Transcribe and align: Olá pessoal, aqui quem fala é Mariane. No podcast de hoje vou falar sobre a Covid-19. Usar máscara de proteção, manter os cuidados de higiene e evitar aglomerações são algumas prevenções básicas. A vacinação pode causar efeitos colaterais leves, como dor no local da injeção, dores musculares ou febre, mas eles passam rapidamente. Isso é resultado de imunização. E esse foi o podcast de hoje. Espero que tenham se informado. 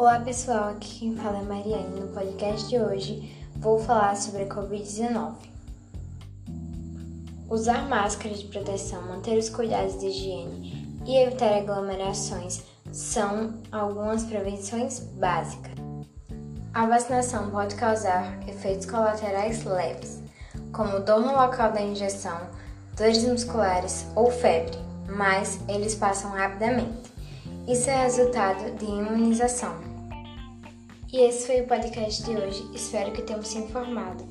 Olá 0.00 0.18
pessoal, 0.18 0.70
aqui 0.70 1.00
quem 1.00 1.14
fala 1.14 1.40
é 1.40 1.42
Mariane. 1.42 2.00
No 2.00 2.08
podcast 2.08 2.66
de 2.70 2.78
hoje 2.78 3.36
vou 3.56 3.78
falar 3.78 4.16
sobre 4.16 4.44
a 4.44 4.46
Covid-19. 4.46 5.34
Usar 7.50 7.86
máscara 7.86 8.34
de 8.34 8.46
proteção, 8.46 9.02
manter 9.02 9.36
os 9.36 9.50
cuidados 9.50 10.00
de 10.00 10.06
higiene 10.06 10.98
e 11.04 11.18
evitar 11.18 11.52
aglomerações 11.52 12.62
são 12.90 13.52
algumas 13.70 14.24
prevenções 14.24 15.00
básicas. 15.00 15.74
A 16.72 16.86
vacinação 16.86 17.50
pode 17.50 17.74
causar 17.74 18.38
efeitos 18.48 18.86
colaterais 18.86 19.64
leves, 19.64 20.22
como 20.72 21.00
dor 21.00 21.20
no 21.20 21.32
local 21.32 21.72
da 21.72 21.82
injeção, 21.82 22.40
dores 22.96 23.22
musculares 23.22 24.06
ou 24.16 24.30
febre, 24.30 24.78
mas 25.06 25.60
eles 25.68 25.94
passam 25.94 26.30
rapidamente. 26.30 27.10
Isso 27.68 27.90
é 27.90 28.04
resultado 28.04 28.78
de 28.78 28.86
imunização. 28.86 29.89
E 31.12 31.22
esse 31.22 31.46
foi 31.46 31.60
o 31.62 31.66
podcast 31.66 32.22
de 32.22 32.36
hoje. 32.36 32.70
Espero 32.72 33.10
que 33.12 33.22
tenham 33.22 33.42
se 33.42 33.58
informado. 33.58 34.24